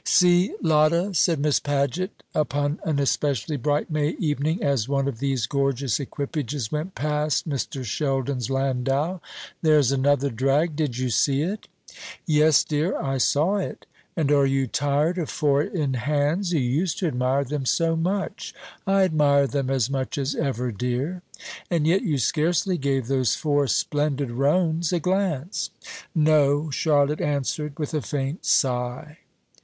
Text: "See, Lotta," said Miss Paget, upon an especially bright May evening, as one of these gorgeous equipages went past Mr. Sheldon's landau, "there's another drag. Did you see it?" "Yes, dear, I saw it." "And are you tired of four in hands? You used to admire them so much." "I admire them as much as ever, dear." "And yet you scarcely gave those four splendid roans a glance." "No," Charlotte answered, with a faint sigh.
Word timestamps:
"See, 0.03 0.55
Lotta," 0.63 1.13
said 1.13 1.39
Miss 1.39 1.59
Paget, 1.59 2.23
upon 2.33 2.79
an 2.83 2.97
especially 2.97 3.55
bright 3.55 3.91
May 3.91 4.15
evening, 4.17 4.63
as 4.63 4.89
one 4.89 5.07
of 5.07 5.19
these 5.19 5.45
gorgeous 5.45 5.99
equipages 5.99 6.71
went 6.71 6.95
past 6.95 7.47
Mr. 7.47 7.85
Sheldon's 7.85 8.49
landau, 8.49 9.19
"there's 9.61 9.91
another 9.91 10.31
drag. 10.31 10.75
Did 10.75 10.97
you 10.97 11.11
see 11.11 11.43
it?" 11.43 11.67
"Yes, 12.25 12.63
dear, 12.63 12.97
I 12.99 13.19
saw 13.19 13.57
it." 13.57 13.85
"And 14.17 14.31
are 14.31 14.47
you 14.47 14.65
tired 14.65 15.19
of 15.19 15.29
four 15.29 15.61
in 15.61 15.93
hands? 15.93 16.51
You 16.51 16.61
used 16.61 16.97
to 16.97 17.07
admire 17.07 17.43
them 17.43 17.67
so 17.67 17.95
much." 17.95 18.55
"I 18.87 19.03
admire 19.03 19.45
them 19.45 19.69
as 19.69 19.87
much 19.87 20.17
as 20.17 20.33
ever, 20.33 20.71
dear." 20.71 21.21
"And 21.69 21.85
yet 21.85 22.01
you 22.01 22.17
scarcely 22.17 22.79
gave 22.79 23.05
those 23.05 23.35
four 23.35 23.67
splendid 23.67 24.31
roans 24.31 24.91
a 24.91 24.99
glance." 24.99 25.69
"No," 26.15 26.71
Charlotte 26.71 27.21
answered, 27.21 27.77
with 27.77 27.93
a 27.93 28.01
faint 28.01 28.45
sigh. 28.47 29.19